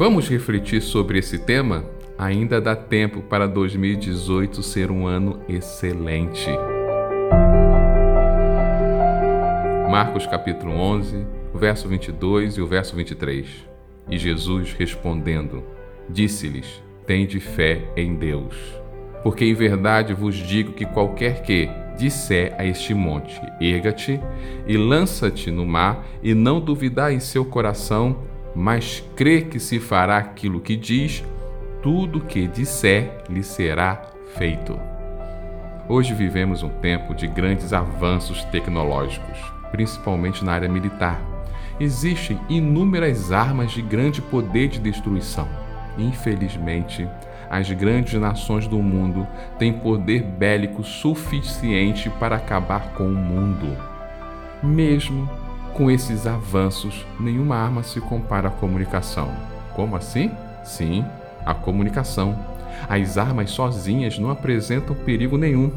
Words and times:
Vamos 0.00 0.30
refletir 0.30 0.80
sobre 0.80 1.18
esse 1.18 1.36
tema? 1.36 1.84
Ainda 2.16 2.58
dá 2.58 2.74
tempo 2.74 3.20
para 3.20 3.46
2018 3.46 4.62
ser 4.62 4.90
um 4.90 5.06
ano 5.06 5.42
excelente. 5.46 6.48
Marcos 9.90 10.26
capítulo 10.26 10.72
11, 10.72 11.26
o 11.52 11.58
verso 11.58 11.86
22 11.86 12.54
e 12.54 12.62
o 12.62 12.66
verso 12.66 12.96
23. 12.96 13.46
E 14.10 14.16
Jesus 14.16 14.72
respondendo, 14.72 15.62
disse-lhes: 16.08 16.82
Tende 17.06 17.38
fé 17.38 17.82
em 17.94 18.14
Deus. 18.14 18.56
Porque 19.22 19.44
em 19.44 19.52
verdade 19.52 20.14
vos 20.14 20.34
digo 20.34 20.72
que 20.72 20.86
qualquer 20.86 21.42
que 21.42 21.68
disser 21.98 22.54
a 22.56 22.64
este 22.64 22.94
monte: 22.94 23.38
Erga-te 23.60 24.18
e 24.66 24.78
lança-te 24.78 25.50
no 25.50 25.66
mar, 25.66 26.06
e 26.22 26.32
não 26.32 26.58
duvidar 26.58 27.12
em 27.12 27.20
seu 27.20 27.44
coração, 27.44 28.29
mas 28.54 29.02
crê 29.16 29.42
que 29.42 29.58
se 29.58 29.78
fará 29.78 30.18
aquilo 30.18 30.60
que 30.60 30.76
diz, 30.76 31.24
tudo 31.82 32.20
que 32.20 32.46
disser 32.46 33.22
lhe 33.28 33.42
será 33.42 34.02
feito. 34.36 34.78
Hoje 35.88 36.14
vivemos 36.14 36.62
um 36.62 36.68
tempo 36.68 37.14
de 37.14 37.26
grandes 37.26 37.72
avanços 37.72 38.44
tecnológicos, 38.44 39.38
principalmente 39.70 40.44
na 40.44 40.52
área 40.52 40.68
militar. 40.68 41.20
Existem 41.80 42.38
inúmeras 42.48 43.32
armas 43.32 43.72
de 43.72 43.82
grande 43.82 44.20
poder 44.20 44.68
de 44.68 44.78
destruição. 44.78 45.48
Infelizmente, 45.98 47.08
as 47.50 47.68
grandes 47.72 48.14
nações 48.20 48.68
do 48.68 48.78
mundo 48.78 49.26
têm 49.58 49.72
poder 49.72 50.22
bélico 50.22 50.84
suficiente 50.84 52.08
para 52.08 52.36
acabar 52.36 52.92
com 52.92 53.08
o 53.08 53.16
mundo. 53.16 53.76
Mesmo 54.62 55.28
com 55.74 55.90
esses 55.90 56.26
avanços, 56.26 57.06
nenhuma 57.18 57.56
arma 57.56 57.82
se 57.82 58.00
compara 58.00 58.48
à 58.48 58.50
comunicação. 58.50 59.30
Como 59.74 59.96
assim? 59.96 60.30
Sim, 60.64 61.04
a 61.44 61.54
comunicação. 61.54 62.38
As 62.88 63.18
armas 63.18 63.50
sozinhas 63.50 64.18
não 64.18 64.30
apresentam 64.30 64.94
perigo 64.94 65.36
nenhum, 65.36 65.72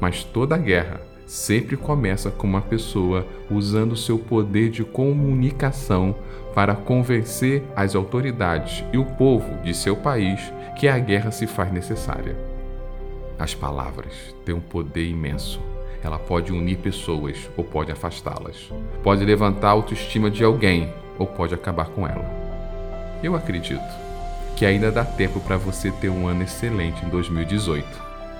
mas 0.00 0.24
toda 0.24 0.56
guerra 0.56 1.00
sempre 1.26 1.76
começa 1.76 2.30
com 2.30 2.46
uma 2.46 2.60
pessoa 2.60 3.26
usando 3.50 3.96
seu 3.96 4.18
poder 4.18 4.70
de 4.70 4.84
comunicação 4.84 6.14
para 6.54 6.74
convencer 6.74 7.62
as 7.74 7.94
autoridades 7.94 8.84
e 8.92 8.98
o 8.98 9.04
povo 9.04 9.62
de 9.62 9.74
seu 9.74 9.96
país 9.96 10.40
que 10.78 10.86
a 10.86 10.98
guerra 10.98 11.30
se 11.30 11.46
faz 11.46 11.72
necessária. 11.72 12.36
As 13.38 13.54
palavras 13.54 14.34
têm 14.44 14.54
um 14.54 14.60
poder 14.60 15.04
imenso. 15.04 15.73
Ela 16.04 16.18
pode 16.18 16.52
unir 16.52 16.76
pessoas 16.76 17.48
ou 17.56 17.64
pode 17.64 17.90
afastá-las. 17.90 18.70
Pode 19.02 19.24
levantar 19.24 19.68
a 19.68 19.72
autoestima 19.72 20.30
de 20.30 20.44
alguém 20.44 20.92
ou 21.18 21.26
pode 21.26 21.54
acabar 21.54 21.86
com 21.86 22.06
ela. 22.06 22.30
Eu 23.22 23.34
acredito 23.34 23.80
que 24.54 24.66
ainda 24.66 24.92
dá 24.92 25.02
tempo 25.02 25.40
para 25.40 25.56
você 25.56 25.90
ter 25.90 26.10
um 26.10 26.28
ano 26.28 26.42
excelente 26.42 27.02
em 27.04 27.08
2018, 27.08 27.86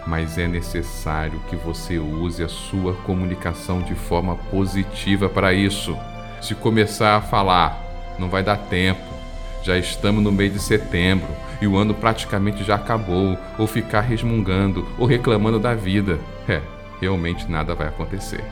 mas 0.06 0.36
é 0.36 0.46
necessário 0.46 1.40
que 1.48 1.56
você 1.56 1.98
use 1.98 2.44
a 2.44 2.48
sua 2.48 2.92
comunicação 2.92 3.80
de 3.80 3.94
forma 3.94 4.36
positiva 4.50 5.28
para 5.28 5.54
isso. 5.54 5.96
Se 6.42 6.54
começar 6.54 7.16
a 7.16 7.22
falar, 7.22 7.82
não 8.18 8.28
vai 8.28 8.42
dar 8.42 8.58
tempo, 8.58 9.00
já 9.62 9.78
estamos 9.78 10.22
no 10.22 10.30
mês 10.30 10.52
de 10.52 10.60
setembro 10.60 11.28
e 11.62 11.66
o 11.66 11.78
ano 11.78 11.94
praticamente 11.94 12.62
já 12.62 12.74
acabou, 12.74 13.38
ou 13.58 13.66
ficar 13.66 14.02
resmungando 14.02 14.86
ou 14.98 15.06
reclamando 15.06 15.58
da 15.58 15.74
vida, 15.74 16.20
é, 16.46 16.60
realmente 17.04 17.50
nada 17.50 17.74
vai 17.74 17.88
acontecer. 17.88 18.42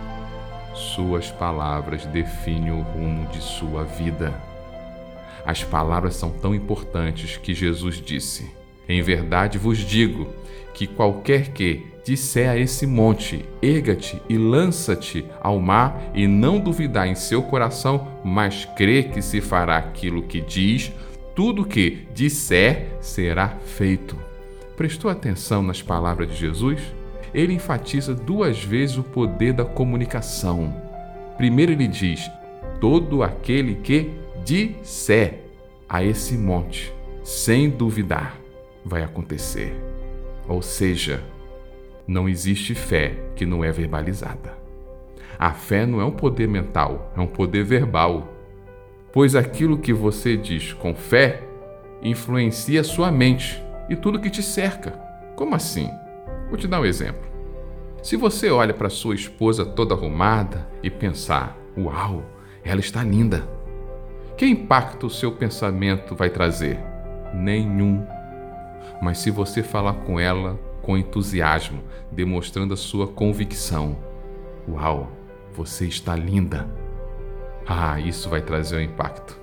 Suas 0.74 1.30
palavras 1.30 2.04
definem 2.04 2.70
o 2.70 2.82
rumo 2.82 3.26
de 3.28 3.42
sua 3.42 3.82
vida. 3.82 4.32
As 5.44 5.64
palavras 5.64 6.16
são 6.16 6.30
tão 6.30 6.54
importantes 6.54 7.38
que 7.38 7.54
Jesus 7.54 7.96
disse: 7.96 8.50
Em 8.86 9.00
verdade 9.00 9.56
vos 9.56 9.78
digo 9.78 10.28
que 10.74 10.86
qualquer 10.86 11.48
que 11.48 11.86
disser 12.04 12.50
a 12.50 12.58
esse 12.58 12.86
monte: 12.86 13.42
Erga-te 13.62 14.20
e 14.28 14.36
lança-te 14.36 15.24
ao 15.40 15.58
mar, 15.58 16.10
e 16.14 16.26
não 16.26 16.60
duvidar 16.60 17.08
em 17.08 17.14
seu 17.14 17.42
coração, 17.42 18.06
mas 18.22 18.66
crê 18.76 19.02
que 19.02 19.22
se 19.22 19.40
fará 19.40 19.78
aquilo 19.78 20.22
que 20.22 20.42
diz, 20.42 20.92
tudo 21.34 21.64
que 21.64 22.06
disser 22.14 22.98
será 23.00 23.48
feito. 23.48 24.16
Prestou 24.76 25.10
atenção 25.10 25.62
nas 25.62 25.80
palavras 25.80 26.28
de 26.28 26.36
Jesus? 26.36 27.01
Ele 27.34 27.54
enfatiza 27.54 28.14
duas 28.14 28.62
vezes 28.62 28.98
o 28.98 29.02
poder 29.02 29.52
da 29.52 29.64
comunicação. 29.64 30.74
Primeiro, 31.36 31.72
ele 31.72 31.88
diz: 31.88 32.30
Todo 32.80 33.22
aquele 33.22 33.76
que 33.76 34.10
disser 34.44 35.40
a 35.88 36.04
esse 36.04 36.36
monte, 36.36 36.92
sem 37.22 37.70
duvidar, 37.70 38.36
vai 38.84 39.02
acontecer. 39.02 39.74
Ou 40.48 40.60
seja, 40.60 41.22
não 42.06 42.28
existe 42.28 42.74
fé 42.74 43.14
que 43.36 43.46
não 43.46 43.64
é 43.64 43.70
verbalizada. 43.70 44.56
A 45.38 45.52
fé 45.52 45.86
não 45.86 46.00
é 46.00 46.04
um 46.04 46.10
poder 46.10 46.48
mental, 46.48 47.12
é 47.16 47.20
um 47.20 47.26
poder 47.26 47.64
verbal. 47.64 48.28
Pois 49.12 49.34
aquilo 49.34 49.78
que 49.78 49.92
você 49.92 50.36
diz 50.36 50.72
com 50.72 50.94
fé 50.94 51.42
influencia 52.02 52.82
sua 52.82 53.10
mente 53.10 53.62
e 53.88 53.96
tudo 53.96 54.20
que 54.20 54.30
te 54.30 54.42
cerca. 54.42 54.92
Como 55.36 55.54
assim? 55.54 55.88
Vou 56.52 56.58
te 56.58 56.68
dar 56.68 56.82
um 56.82 56.84
exemplo. 56.84 57.22
Se 58.02 58.14
você 58.14 58.50
olha 58.50 58.74
para 58.74 58.90
sua 58.90 59.14
esposa 59.14 59.64
toda 59.64 59.94
arrumada 59.94 60.68
e 60.82 60.90
pensar: 60.90 61.56
"Uau, 61.74 62.22
ela 62.62 62.78
está 62.78 63.02
linda", 63.02 63.48
que 64.36 64.44
impacto 64.44 65.06
o 65.06 65.10
seu 65.10 65.32
pensamento 65.32 66.14
vai 66.14 66.28
trazer? 66.28 66.78
Nenhum. 67.32 68.06
Mas 69.00 69.16
se 69.16 69.30
você 69.30 69.62
falar 69.62 69.94
com 70.04 70.20
ela 70.20 70.60
com 70.82 70.98
entusiasmo, 70.98 71.82
demonstrando 72.10 72.74
a 72.74 72.76
sua 72.76 73.06
convicção: 73.06 73.96
Uau, 74.68 75.10
você 75.54 75.86
está 75.86 76.14
linda! 76.14 76.68
Ah, 77.66 77.98
isso 77.98 78.28
vai 78.28 78.42
trazer 78.42 78.76
um 78.76 78.82
impacto. 78.82 79.40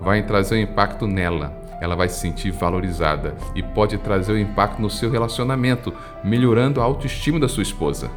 Vai 0.00 0.24
trazer 0.24 0.54
um 0.54 0.62
impacto 0.62 1.08
nela. 1.08 1.60
Ela 1.82 1.96
vai 1.96 2.08
se 2.08 2.20
sentir 2.20 2.52
valorizada 2.52 3.34
e 3.56 3.60
pode 3.62 3.98
trazer 3.98 4.34
um 4.34 4.38
impacto 4.38 4.80
no 4.80 4.88
seu 4.88 5.10
relacionamento, 5.10 5.92
melhorando 6.22 6.80
a 6.80 6.84
autoestima 6.84 7.40
da 7.40 7.48
sua 7.48 7.64
esposa. 7.64 8.08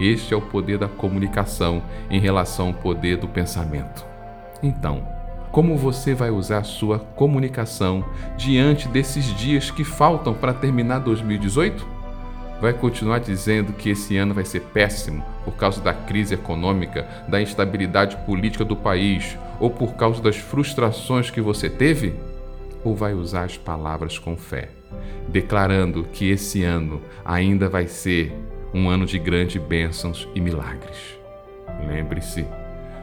Este 0.00 0.34
é 0.34 0.36
o 0.36 0.42
poder 0.42 0.76
da 0.76 0.88
comunicação 0.88 1.84
em 2.10 2.18
relação 2.18 2.66
ao 2.66 2.74
poder 2.74 3.16
do 3.16 3.28
pensamento. 3.28 4.04
Então, 4.60 5.06
como 5.52 5.76
você 5.76 6.14
vai 6.14 6.30
usar 6.30 6.64
sua 6.64 6.98
comunicação 6.98 8.04
diante 8.36 8.88
desses 8.88 9.26
dias 9.36 9.70
que 9.70 9.84
faltam 9.84 10.34
para 10.34 10.52
terminar 10.52 10.98
2018? 10.98 11.86
Vai 12.60 12.72
continuar 12.72 13.20
dizendo 13.20 13.72
que 13.72 13.90
esse 13.90 14.16
ano 14.16 14.34
vai 14.34 14.44
ser 14.44 14.62
péssimo 14.62 15.24
por 15.44 15.54
causa 15.54 15.80
da 15.80 15.94
crise 15.94 16.34
econômica, 16.34 17.06
da 17.28 17.40
instabilidade 17.40 18.16
política 18.26 18.64
do 18.64 18.74
país 18.74 19.38
ou 19.60 19.70
por 19.70 19.94
causa 19.94 20.20
das 20.20 20.36
frustrações 20.36 21.30
que 21.30 21.40
você 21.40 21.70
teve? 21.70 22.29
Ou 22.84 22.94
vai 22.94 23.14
usar 23.14 23.44
as 23.44 23.56
palavras 23.56 24.18
com 24.18 24.36
fé, 24.36 24.70
declarando 25.28 26.04
que 26.04 26.30
esse 26.30 26.64
ano 26.64 27.00
ainda 27.24 27.68
vai 27.68 27.86
ser 27.86 28.32
um 28.72 28.88
ano 28.88 29.04
de 29.04 29.18
grandes 29.18 29.62
bênçãos 29.62 30.28
e 30.34 30.40
milagres? 30.40 31.18
Lembre-se, 31.86 32.46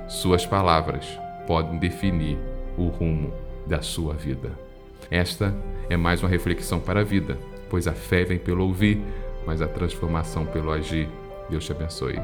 suas 0.08 0.46
palavras 0.46 1.06
podem 1.46 1.78
definir 1.78 2.38
o 2.78 2.88
rumo 2.88 3.34
da 3.66 3.82
sua 3.82 4.14
vida. 4.14 4.52
Esta 5.10 5.54
é 5.90 5.96
mais 5.96 6.22
uma 6.22 6.30
reflexão 6.30 6.80
para 6.80 7.02
a 7.02 7.04
vida, 7.04 7.38
pois 7.70 7.88
a 7.88 7.94
fé 7.94 8.24
vem 8.24 8.38
pelo 8.38 8.66
ouvir, 8.66 9.02
mas 9.46 9.62
a 9.62 9.68
transformação 9.68 10.46
pelo 10.46 10.72
agir. 10.72 11.08
Deus 11.50 11.66
te 11.66 11.72
abençoe. 11.72 12.20